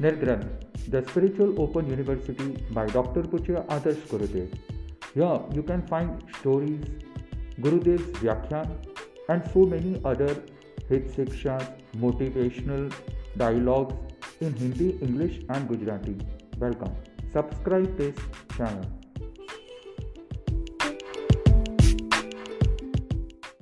Nirgran, 0.00 0.48
the 0.90 1.02
Spiritual 1.08 1.60
Open 1.60 1.88
University 1.90 2.56
by 2.70 2.86
Dr. 2.86 3.22
Puchira 3.22 3.66
Adarsh 3.66 4.02
Gurudev. 4.10 4.56
Here 5.12 5.40
you 5.52 5.64
can 5.64 5.82
find 5.88 6.22
stories, 6.38 6.84
Gurudev's 7.60 8.06
Vyakhyan, 8.20 8.70
and 9.28 9.50
so 9.52 9.64
many 9.64 10.00
other 10.04 10.36
hit 10.88 11.12
shikshas, 11.16 11.66
motivational 11.96 12.92
dialogues 13.36 13.94
in 14.40 14.54
Hindi, 14.54 14.90
English, 15.02 15.40
and 15.48 15.68
Gujarati. 15.68 16.16
Welcome. 16.58 16.94
Subscribe 17.32 17.96
this 17.96 18.16
channel. 18.56 18.97